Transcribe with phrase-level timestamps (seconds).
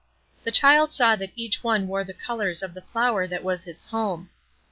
[0.41, 3.85] The child saw that each one wore the colors of the flower that was its
[3.85, 4.31] home.